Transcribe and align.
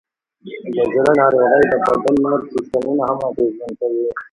د 0.73 0.75
زړه 0.93 1.13
ناروغۍ 1.19 1.63
د 1.71 1.73
بدن 1.85 2.15
نور 2.23 2.39
سیستمونه 2.51 3.03
هم 3.09 3.19
اغېزمن 3.29 3.71
کوي. 3.79 4.05